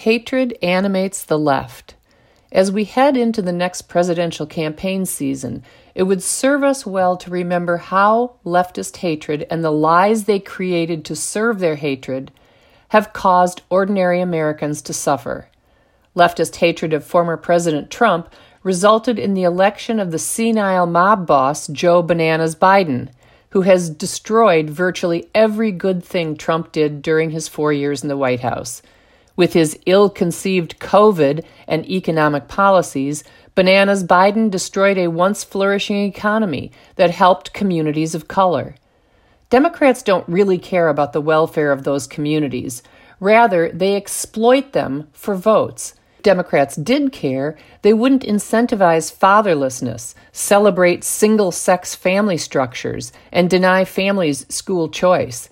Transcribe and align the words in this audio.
Hatred 0.00 0.56
animates 0.62 1.22
the 1.22 1.38
left. 1.38 1.94
As 2.50 2.72
we 2.72 2.84
head 2.84 3.18
into 3.18 3.42
the 3.42 3.52
next 3.52 3.82
presidential 3.82 4.46
campaign 4.46 5.04
season, 5.04 5.62
it 5.94 6.04
would 6.04 6.22
serve 6.22 6.64
us 6.64 6.86
well 6.86 7.18
to 7.18 7.28
remember 7.28 7.76
how 7.76 8.36
leftist 8.42 8.96
hatred 8.96 9.46
and 9.50 9.62
the 9.62 9.70
lies 9.70 10.24
they 10.24 10.38
created 10.38 11.04
to 11.04 11.14
serve 11.14 11.58
their 11.58 11.74
hatred 11.74 12.30
have 12.88 13.12
caused 13.12 13.60
ordinary 13.68 14.22
Americans 14.22 14.80
to 14.80 14.94
suffer. 14.94 15.48
Leftist 16.16 16.56
hatred 16.56 16.94
of 16.94 17.04
former 17.04 17.36
President 17.36 17.90
Trump 17.90 18.32
resulted 18.62 19.18
in 19.18 19.34
the 19.34 19.44
election 19.44 20.00
of 20.00 20.12
the 20.12 20.18
senile 20.18 20.86
mob 20.86 21.26
boss 21.26 21.66
Joe 21.66 22.00
Bananas 22.00 22.56
Biden, 22.56 23.10
who 23.50 23.60
has 23.60 23.90
destroyed 23.90 24.70
virtually 24.70 25.28
every 25.34 25.70
good 25.70 26.02
thing 26.02 26.38
Trump 26.38 26.72
did 26.72 27.02
during 27.02 27.32
his 27.32 27.48
four 27.48 27.70
years 27.70 28.02
in 28.02 28.08
the 28.08 28.16
White 28.16 28.40
House. 28.40 28.80
With 29.40 29.54
his 29.54 29.78
ill 29.86 30.10
conceived 30.10 30.80
COVID 30.80 31.42
and 31.66 31.88
economic 31.88 32.46
policies, 32.46 33.24
Bananas 33.54 34.04
Biden 34.04 34.50
destroyed 34.50 34.98
a 34.98 35.08
once 35.08 35.44
flourishing 35.44 35.96
economy 36.04 36.70
that 36.96 37.10
helped 37.10 37.54
communities 37.54 38.14
of 38.14 38.28
color. 38.28 38.74
Democrats 39.48 40.02
don't 40.02 40.28
really 40.28 40.58
care 40.58 40.88
about 40.88 41.14
the 41.14 41.22
welfare 41.22 41.72
of 41.72 41.84
those 41.84 42.06
communities. 42.06 42.82
Rather, 43.18 43.72
they 43.72 43.96
exploit 43.96 44.74
them 44.74 45.08
for 45.14 45.34
votes. 45.34 45.94
Democrats 46.20 46.76
did 46.76 47.10
care, 47.10 47.56
they 47.80 47.94
wouldn't 47.94 48.26
incentivize 48.26 49.10
fatherlessness, 49.10 50.14
celebrate 50.32 51.02
single 51.02 51.50
sex 51.50 51.94
family 51.94 52.36
structures, 52.36 53.10
and 53.32 53.48
deny 53.48 53.86
families 53.86 54.44
school 54.54 54.90
choice. 54.90 55.48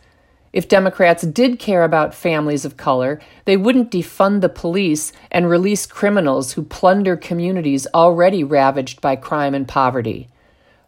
If 0.53 0.69
Democrats 0.69 1.25
did 1.25 1.59
care 1.59 1.85
about 1.85 2.15
families 2.15 2.65
of 2.65 2.77
color, 2.77 3.21
they 3.45 3.57
wouldn't 3.57 3.91
defund 3.91 4.41
the 4.41 4.49
police 4.49 5.13
and 5.31 5.49
release 5.49 5.85
criminals 5.87 6.53
who 6.53 6.63
plunder 6.63 7.17
communities 7.17 7.87
already 7.93 8.43
ravaged 8.43 9.01
by 9.01 9.17
crime 9.17 9.55
and 9.55 9.69
poverty. 9.69 10.29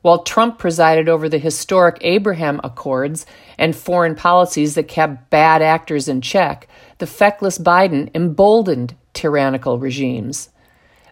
While 0.03 0.23
Trump 0.23 0.59
presided 0.59 1.11
over 1.11 1.29
the 1.29 1.39
historic 1.39 1.99
Abraham 2.01 2.59
Accords 2.65 3.27
and 3.59 3.77
foreign 3.77 4.15
policies 4.15 4.75
that 4.75 4.89
kept 4.89 5.29
bad 5.29 5.61
actors 5.61 6.09
in 6.09 6.23
check, 6.23 6.67
the 6.97 7.06
feckless 7.06 7.59
Biden 7.59 8.11
emboldened 8.15 8.95
tyrannical 9.12 9.79
regimes. 9.79 10.49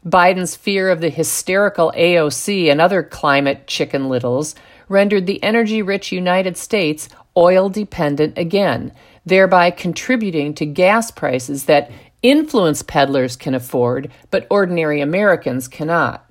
Biden's 0.05 0.57
fear 0.57 0.91
of 0.91 1.01
the 1.01 1.11
hysterical 1.11 1.93
AOC 1.97 2.71
and 2.71 2.81
other 2.81 3.03
climate 3.03 3.67
chicken 3.67 4.09
littles 4.09 4.55
rendered 4.89 5.27
the 5.27 5.43
energy 5.43 5.83
rich 5.83 6.13
United 6.13 6.57
States 6.57 7.09
oil 7.37 7.69
dependent 7.69 8.37
again, 8.37 8.93
thereby 9.25 9.71
contributing 9.71 10.55
to 10.55 10.67
gas 10.67 11.11
prices 11.11 11.65
that 11.65 11.91
influence 12.23 12.83
peddlers 12.83 13.37
can 13.37 13.55
afford, 13.55 14.11
but 14.31 14.47
ordinary 14.51 15.01
Americans 15.01 15.69
cannot. 15.69 16.25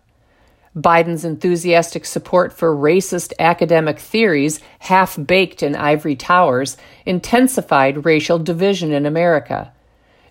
Biden's 0.75 1.25
enthusiastic 1.25 2.05
support 2.05 2.53
for 2.53 2.75
racist 2.75 3.33
academic 3.39 3.99
theories, 3.99 4.59
half 4.79 5.17
baked 5.25 5.63
in 5.63 5.75
ivory 5.75 6.15
towers, 6.15 6.77
intensified 7.05 8.05
racial 8.05 8.37
division 8.37 8.91
in 8.91 9.05
America. 9.05 9.71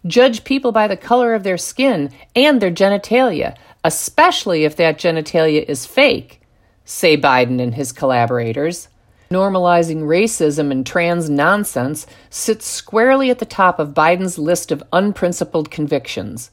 Judge 0.06 0.44
people 0.44 0.72
by 0.72 0.86
the 0.86 0.96
color 0.96 1.34
of 1.34 1.42
their 1.42 1.58
skin 1.58 2.10
and 2.34 2.60
their 2.60 2.70
genitalia, 2.70 3.56
especially 3.82 4.64
if 4.64 4.76
that 4.76 4.98
genitalia 4.98 5.64
is 5.68 5.86
fake, 5.86 6.40
say 6.84 7.16
Biden 7.16 7.60
and 7.60 7.74
his 7.74 7.92
collaborators. 7.92 8.88
Normalizing 9.30 10.02
racism 10.02 10.70
and 10.70 10.86
trans 10.86 11.28
nonsense 11.28 12.06
sits 12.30 12.66
squarely 12.66 13.30
at 13.30 13.40
the 13.40 13.44
top 13.44 13.80
of 13.80 13.94
Biden's 13.94 14.38
list 14.38 14.70
of 14.70 14.84
unprincipled 14.92 15.70
convictions. 15.70 16.50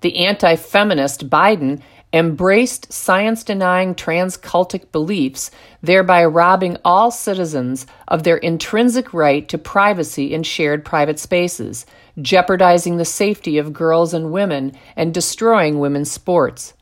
The 0.00 0.26
anti 0.26 0.56
feminist 0.56 1.28
Biden 1.28 1.82
embraced 2.12 2.92
science 2.92 3.44
denying 3.44 3.94
trans 3.94 4.38
cultic 4.38 4.92
beliefs, 4.92 5.50
thereby 5.82 6.24
robbing 6.24 6.76
all 6.84 7.10
citizens 7.10 7.86
of 8.06 8.22
their 8.22 8.38
intrinsic 8.38 9.12
right 9.12 9.46
to 9.48 9.58
privacy 9.58 10.32
in 10.32 10.42
shared 10.42 10.84
private 10.84 11.18
spaces, 11.18 11.84
jeopardizing 12.22 12.96
the 12.96 13.04
safety 13.04 13.58
of 13.58 13.72
girls 13.72 14.14
and 14.14 14.32
women, 14.32 14.72
and 14.96 15.12
destroying 15.12 15.78
women's 15.78 16.10
sports. 16.10 16.74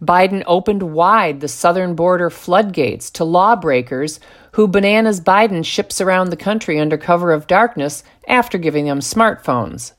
Biden 0.00 0.42
opened 0.46 0.82
wide 0.82 1.40
the 1.40 1.48
southern 1.48 1.94
border 1.94 2.30
floodgates 2.30 3.10
to 3.10 3.24
lawbreakers 3.24 4.20
who 4.52 4.68
Bananas 4.68 5.20
Biden 5.20 5.64
ships 5.64 6.00
around 6.00 6.30
the 6.30 6.36
country 6.36 6.78
under 6.78 6.98
cover 6.98 7.32
of 7.32 7.46
darkness 7.46 8.02
after 8.28 8.58
giving 8.58 8.86
them 8.86 9.00
smartphones. 9.00 9.92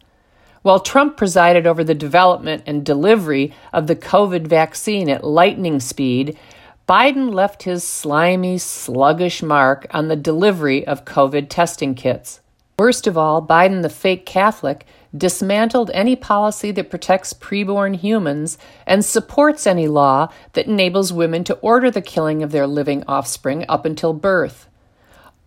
While 0.65 0.79
Trump 0.79 1.15
presided 1.15 1.67
over 1.67 1.83
the 1.83 1.93
development 1.93 2.63
and 2.65 2.83
delivery 2.83 3.53
of 3.71 3.85
the 3.85 3.95
COVID 3.95 4.47
vaccine 4.47 5.09
at 5.09 5.23
lightning 5.23 5.79
speed, 5.79 6.39
Biden 6.89 7.31
left 7.31 7.61
his 7.61 7.83
slimy, 7.83 8.57
sluggish 8.57 9.43
mark 9.43 9.85
on 9.91 10.07
the 10.07 10.15
delivery 10.15 10.83
of 10.87 11.05
COVID 11.05 11.49
testing 11.49 11.93
kits. 11.93 12.41
Worst 12.79 13.05
of 13.05 13.15
all, 13.15 13.45
Biden, 13.45 13.83
the 13.83 13.89
fake 13.89 14.25
Catholic, 14.25 14.87
dismantled 15.15 15.91
any 15.93 16.15
policy 16.15 16.71
that 16.71 16.89
protects 16.89 17.31
preborn 17.31 17.95
humans 17.97 18.57
and 18.87 19.05
supports 19.05 19.67
any 19.67 19.87
law 19.87 20.29
that 20.53 20.65
enables 20.65 21.13
women 21.13 21.43
to 21.43 21.57
order 21.57 21.91
the 21.91 22.01
killing 22.01 22.41
of 22.41 22.51
their 22.51 22.65
living 22.65 23.03
offspring 23.07 23.65
up 23.69 23.85
until 23.85 24.13
birth. 24.13 24.67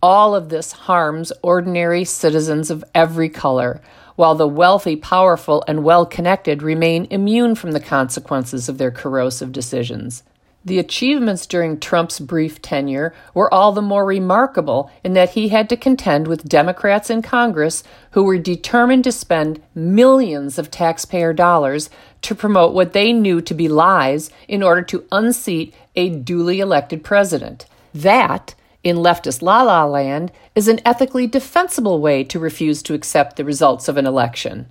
All 0.01 0.33
of 0.33 0.47
this 0.47 0.71
harms 0.71 1.33
ordinary 1.41 2.05
citizens 2.05 2.71
of 2.71 2.85
every 2.95 3.27
color, 3.27 3.81
while 4.15 4.35
the 4.35 4.47
wealthy, 4.47 4.95
powerful, 4.95 5.63
and 5.67 5.83
well 5.83 6.05
connected 6.05 6.63
remain 6.63 7.07
immune 7.09 7.55
from 7.55 7.71
the 7.71 7.81
consequences 7.81 8.69
of 8.69 8.77
their 8.77 8.91
corrosive 8.91 9.51
decisions. 9.51 10.23
The 10.63 10.79
achievements 10.79 11.45
during 11.45 11.79
Trump's 11.79 12.19
brief 12.19 12.61
tenure 12.61 13.13
were 13.33 13.53
all 13.53 13.71
the 13.71 13.81
more 13.81 14.05
remarkable 14.05 14.91
in 15.03 15.13
that 15.13 15.31
he 15.31 15.49
had 15.49 15.69
to 15.69 15.77
contend 15.77 16.27
with 16.27 16.47
Democrats 16.47 17.09
in 17.09 17.21
Congress 17.21 17.83
who 18.11 18.23
were 18.23 18.37
determined 18.37 19.05
to 19.05 19.11
spend 19.11 19.61
millions 19.73 20.59
of 20.59 20.69
taxpayer 20.69 21.33
dollars 21.33 21.89
to 22.21 22.35
promote 22.35 22.73
what 22.73 22.91
they 22.91 23.13
knew 23.13 23.39
to 23.41 23.53
be 23.53 23.67
lies 23.69 24.29
in 24.47 24.61
order 24.61 24.81
to 24.81 25.05
unseat 25.11 25.73
a 25.95 26.09
duly 26.09 26.59
elected 26.59 27.03
president. 27.05 27.65
That, 27.93 28.53
in 28.83 28.97
leftist 28.97 29.41
la 29.41 29.61
la 29.63 29.85
land, 29.85 30.31
is 30.55 30.67
an 30.67 30.79
ethically 30.85 31.27
defensible 31.27 31.99
way 31.99 32.23
to 32.23 32.39
refuse 32.39 32.81
to 32.83 32.93
accept 32.93 33.35
the 33.35 33.45
results 33.45 33.87
of 33.87 33.97
an 33.97 34.05
election 34.05 34.67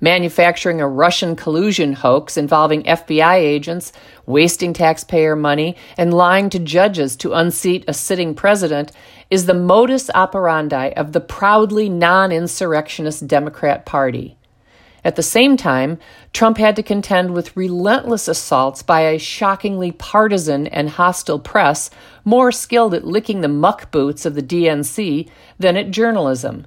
manufacturing 0.00 0.80
a 0.80 0.88
Russian 0.88 1.36
collusion 1.36 1.92
hoax 1.92 2.36
involving 2.36 2.82
FBI 2.84 3.34
agents, 3.34 3.92
wasting 4.26 4.72
taxpayer 4.72 5.34
money, 5.34 5.76
and 5.96 6.14
lying 6.14 6.50
to 6.50 6.58
judges 6.58 7.16
to 7.16 7.34
unseat 7.34 7.84
a 7.88 7.94
sitting 7.94 8.34
president 8.34 8.92
is 9.30 9.46
the 9.46 9.54
modus 9.54 10.10
operandi 10.14 10.90
of 10.90 11.12
the 11.12 11.20
proudly 11.20 11.88
non 11.88 12.32
insurrectionist 12.32 13.26
Democrat 13.26 13.84
Party. 13.84 14.37
At 15.04 15.16
the 15.16 15.22
same 15.22 15.56
time, 15.56 15.98
Trump 16.32 16.58
had 16.58 16.76
to 16.76 16.82
contend 16.82 17.32
with 17.32 17.56
relentless 17.56 18.26
assaults 18.26 18.82
by 18.82 19.02
a 19.02 19.18
shockingly 19.18 19.92
partisan 19.92 20.66
and 20.66 20.90
hostile 20.90 21.38
press 21.38 21.90
more 22.24 22.50
skilled 22.50 22.94
at 22.94 23.06
licking 23.06 23.40
the 23.40 23.48
muck 23.48 23.90
boots 23.90 24.26
of 24.26 24.34
the 24.34 24.42
DNC 24.42 25.28
than 25.58 25.76
at 25.76 25.90
journalism. 25.90 26.66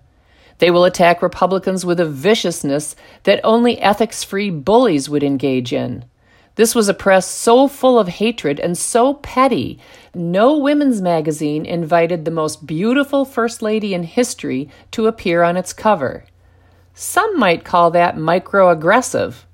They 0.60 0.72
will 0.72 0.86
attack 0.86 1.22
Republicans 1.22 1.86
with 1.86 2.00
a 2.00 2.06
viciousness 2.06 2.96
that 3.24 3.42
only 3.44 3.80
ethics 3.80 4.24
free 4.24 4.50
bullies 4.50 5.10
would 5.10 5.24
engage 5.24 5.74
in. 5.74 6.06
This 6.56 6.76
was 6.76 6.90
a 6.90 6.94
press 6.94 7.26
so 7.26 7.68
full 7.68 7.98
of 7.98 8.08
hatred 8.08 8.60
and 8.60 8.78
so 8.78 9.16
petty, 9.16 9.80
no 10.14 10.58
women's 10.58 11.02
magazine 11.02 11.66
invited 11.66 12.26
the 12.26 12.32
most 12.32 12.68
beautiful 12.68 13.24
First 13.24 13.62
Lady 13.62 13.94
in 13.94 14.04
history 14.04 14.70
to 14.92 15.08
appear 15.08 15.44
on 15.44 15.56
its 15.56 15.72
cover. 15.72 16.26
Some 17.04 17.40
might 17.40 17.66
call 17.66 17.90
that 17.92 18.16
microaggressive. 18.16 19.46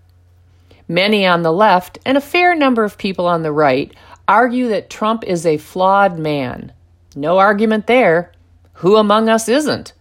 Many 0.86 1.26
on 1.26 1.44
the 1.44 1.54
left, 1.54 1.98
and 2.06 2.18
a 2.18 2.22
fair 2.22 2.54
number 2.54 2.84
of 2.84 2.98
people 2.98 3.26
on 3.26 3.42
the 3.42 3.54
right, 3.54 3.90
argue 4.28 4.68
that 4.68 4.90
Trump 4.90 5.24
is 5.24 5.46
a 5.46 5.56
flawed 5.56 6.20
man. 6.20 6.74
No 7.16 7.38
argument 7.38 7.88
there. 7.88 8.34
Who 8.74 8.98
among 8.98 9.30
us 9.30 9.48
isn't? 9.48 9.94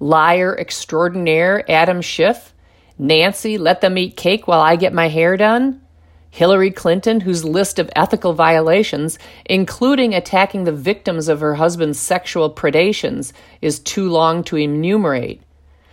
liar 0.00 0.54
extraordinaire 0.60 1.64
Adam 1.66 2.02
Schiff, 2.02 2.52
Nancy, 2.98 3.56
let 3.56 3.80
them 3.80 3.96
eat 3.96 4.14
cake 4.14 4.46
while 4.46 4.60
I 4.60 4.76
get 4.76 4.92
my 4.92 5.08
hair 5.08 5.38
done, 5.38 5.80
Hillary 6.28 6.70
Clinton, 6.70 7.20
whose 7.20 7.42
list 7.42 7.78
of 7.78 7.90
ethical 7.96 8.34
violations, 8.34 9.18
including 9.46 10.12
attacking 10.14 10.64
the 10.64 10.72
victims 10.72 11.28
of 11.28 11.40
her 11.40 11.54
husband's 11.54 11.98
sexual 11.98 12.54
predations, 12.54 13.32
is 13.62 13.78
too 13.78 14.10
long 14.10 14.44
to 14.44 14.56
enumerate. 14.56 15.40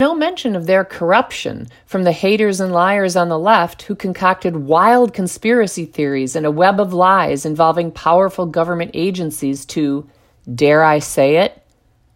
No 0.00 0.14
mention 0.14 0.56
of 0.56 0.64
their 0.64 0.82
corruption 0.82 1.68
from 1.84 2.04
the 2.04 2.12
haters 2.12 2.58
and 2.58 2.72
liars 2.72 3.16
on 3.16 3.28
the 3.28 3.38
left 3.38 3.82
who 3.82 3.94
concocted 3.94 4.56
wild 4.56 5.12
conspiracy 5.12 5.84
theories 5.84 6.34
and 6.34 6.46
a 6.46 6.50
web 6.50 6.80
of 6.80 6.94
lies 6.94 7.44
involving 7.44 7.92
powerful 7.92 8.46
government 8.46 8.92
agencies 8.94 9.66
to, 9.66 10.08
dare 10.52 10.82
I 10.82 11.00
say 11.00 11.36
it, 11.36 11.62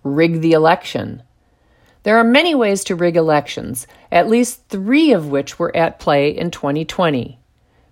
rig 0.02 0.40
the 0.40 0.52
election. 0.52 1.22
There 2.04 2.16
are 2.16 2.24
many 2.24 2.54
ways 2.54 2.84
to 2.84 2.96
rig 2.96 3.18
elections, 3.18 3.86
at 4.10 4.30
least 4.30 4.66
three 4.70 5.12
of 5.12 5.28
which 5.28 5.58
were 5.58 5.76
at 5.76 6.00
play 6.00 6.30
in 6.30 6.50
2020. 6.50 7.38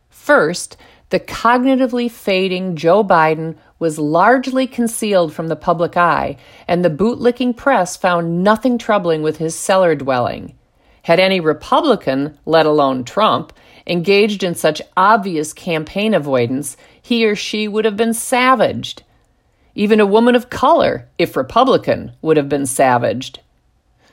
First, 0.09 0.79
the 1.11 1.21
cognitively 1.21 2.11
fading 2.11 2.77
Joe 2.77 3.05
Biden 3.05 3.57
was 3.83 3.99
largely 3.99 4.65
concealed 4.65 5.35
from 5.35 5.49
the 5.49 5.57
public 5.57 5.97
eye, 5.97 6.37
and 6.69 6.85
the 6.85 6.89
bootlicking 6.89 7.57
press 7.57 7.97
found 7.97 8.45
nothing 8.45 8.79
troubling 8.79 9.23
with 9.23 9.39
his 9.39 9.59
cellar 9.59 9.97
dwelling. 9.97 10.55
Had 11.03 11.19
any 11.19 11.41
Republican, 11.41 12.39
let 12.47 12.65
alone 12.65 13.03
Trump, 13.03 13.53
engaged 13.85 14.45
in 14.45 14.55
such 14.55 14.81
obvious 14.97 15.53
campaign 15.53 16.15
avoidance, 16.15 16.77
he 17.03 17.27
or 17.27 17.35
she 17.35 17.67
would 17.67 17.85
have 17.85 17.97
been 17.97 18.15
savaged. 18.15 19.03
Even 19.75 19.99
a 19.99 20.07
woman 20.07 20.37
of 20.37 20.49
color, 20.49 21.09
if 21.19 21.37
Republican, 21.37 22.13
would 22.23 22.37
have 22.37 22.49
been 22.49 22.67
savaged. 22.67 23.41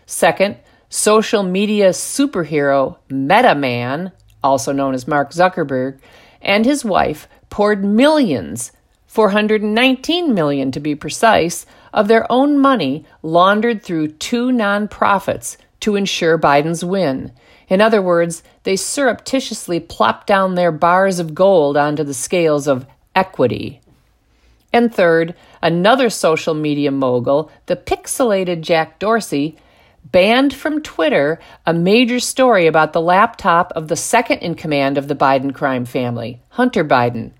Second, 0.07 0.57
social 0.89 1.43
media 1.43 1.89
superhero 1.89 2.97
Meta 3.07 3.53
Man, 3.53 4.11
also 4.43 4.71
known 4.71 4.95
as 4.95 5.07
Mark 5.07 5.29
Zuckerberg, 5.29 5.99
and 6.41 6.65
his 6.65 6.83
wife 6.83 7.27
poured 7.51 7.85
millions, 7.85 8.71
419 9.09 10.35
million 10.35 10.71
to 10.71 10.79
be 10.79 10.93
precise, 10.93 11.65
of 11.91 12.07
their 12.07 12.31
own 12.31 12.59
money 12.59 13.05
laundered 13.23 13.81
through 13.81 14.07
two 14.07 14.49
nonprofits 14.51 15.57
to 15.79 15.95
ensure 15.95 16.37
Biden's 16.37 16.85
win. 16.85 17.31
In 17.67 17.81
other 17.81 18.03
words, 18.03 18.43
they 18.63 18.75
surreptitiously 18.75 19.79
plopped 19.79 20.27
down 20.27 20.53
their 20.53 20.71
bars 20.71 21.17
of 21.17 21.33
gold 21.33 21.75
onto 21.75 22.03
the 22.03 22.13
scales 22.13 22.67
of 22.67 22.85
equity. 23.15 23.81
And 24.71 24.93
third, 24.93 25.33
another 25.59 26.11
social 26.11 26.53
media 26.53 26.91
mogul, 26.91 27.51
the 27.65 27.75
pixelated 27.75 28.61
Jack 28.61 28.99
Dorsey, 28.99 29.57
banned 30.11 30.53
from 30.53 30.83
Twitter 30.83 31.39
a 31.65 31.73
major 31.73 32.19
story 32.19 32.67
about 32.67 32.93
the 32.93 33.01
laptop 33.01 33.71
of 33.75 33.87
the 33.87 33.95
second 33.95 34.39
in 34.39 34.53
command 34.53 34.99
of 34.99 35.07
the 35.07 35.15
Biden 35.15 35.51
crime 35.51 35.85
family, 35.85 36.41
Hunter 36.49 36.85
Biden. 36.85 37.31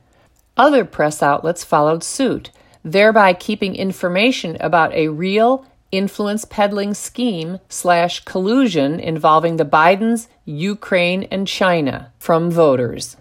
Other 0.60 0.84
press 0.84 1.24
outlets 1.24 1.64
followed 1.64 2.04
suit, 2.04 2.52
thereby 2.84 3.32
keeping 3.32 3.78
information 3.78 4.58
about 4.60 4.94
a 4.94 5.08
real 5.08 5.66
influence 5.90 6.44
peddling 6.44 6.94
scheme 6.94 7.60
slash 7.70 8.26
collusion 8.26 9.00
involving 9.00 9.56
the 9.56 9.64
Bidens, 9.64 10.28
Ukraine, 10.44 11.24
and 11.32 11.48
China 11.48 12.12
from 12.20 12.52
voters. 12.52 13.16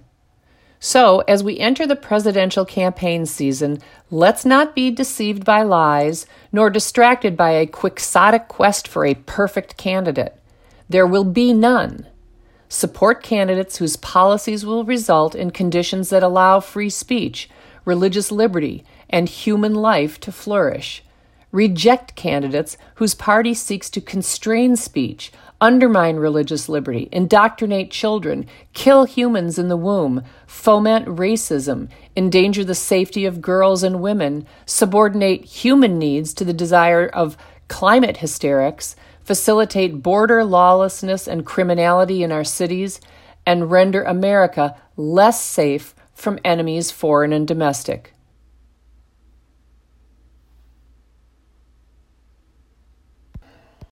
So, 0.80 1.20
as 1.28 1.44
we 1.44 1.60
enter 1.60 1.86
the 1.86 1.94
presidential 1.94 2.64
campaign 2.64 3.24
season, 3.24 3.78
let's 4.10 4.44
not 4.44 4.74
be 4.74 4.90
deceived 4.90 5.44
by 5.44 5.62
lies, 5.62 6.26
nor 6.50 6.70
distracted 6.70 7.36
by 7.36 7.50
a 7.50 7.68
quixotic 7.68 8.48
quest 8.48 8.88
for 8.88 9.06
a 9.06 9.14
perfect 9.14 9.76
candidate. 9.76 10.36
There 10.88 11.06
will 11.06 11.24
be 11.24 11.52
none. 11.52 12.07
Support 12.68 13.22
candidates 13.22 13.78
whose 13.78 13.96
policies 13.96 14.64
will 14.64 14.84
result 14.84 15.34
in 15.34 15.50
conditions 15.50 16.10
that 16.10 16.22
allow 16.22 16.60
free 16.60 16.90
speech, 16.90 17.48
religious 17.84 18.30
liberty, 18.30 18.84
and 19.08 19.28
human 19.28 19.74
life 19.74 20.20
to 20.20 20.32
flourish. 20.32 21.02
Reject 21.50 22.14
candidates 22.14 22.76
whose 22.96 23.14
party 23.14 23.54
seeks 23.54 23.88
to 23.90 24.02
constrain 24.02 24.76
speech, 24.76 25.32
undermine 25.62 26.16
religious 26.16 26.68
liberty, 26.68 27.08
indoctrinate 27.10 27.90
children, 27.90 28.46
kill 28.74 29.04
humans 29.04 29.58
in 29.58 29.68
the 29.68 29.76
womb, 29.76 30.22
foment 30.46 31.06
racism, 31.06 31.88
endanger 32.14 32.64
the 32.64 32.74
safety 32.74 33.24
of 33.24 33.40
girls 33.40 33.82
and 33.82 34.02
women, 34.02 34.46
subordinate 34.66 35.42
human 35.44 35.98
needs 35.98 36.34
to 36.34 36.44
the 36.44 36.52
desire 36.52 37.06
of 37.06 37.38
climate 37.68 38.18
hysterics, 38.18 38.94
facilitate 39.28 40.02
border 40.02 40.42
lawlessness 40.42 41.28
and 41.28 41.44
criminality 41.44 42.22
in 42.22 42.32
our 42.32 42.44
cities, 42.44 42.98
and 43.44 43.70
render 43.70 44.02
America 44.02 44.74
less 44.96 45.38
safe 45.38 45.94
from 46.14 46.38
enemies 46.46 46.90
foreign 46.90 47.30
and 47.34 47.46
domestic. 47.46 48.14